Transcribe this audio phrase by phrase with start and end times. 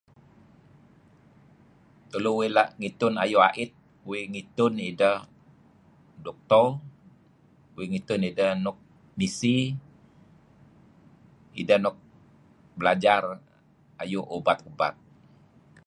[2.09, 3.71] Tulu uih la' ngitun ayu' ait
[4.09, 5.17] uih ngitun ideh
[6.25, 6.67] doctor
[7.75, 8.77] uih ngitun ideh nuk
[9.17, 9.57] Misi
[11.61, 11.95] ideh nuk
[12.77, 13.21] belajar
[14.01, 14.93] ayu' ubat-ubat.